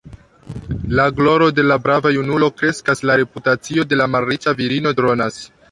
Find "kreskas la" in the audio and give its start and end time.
2.63-3.21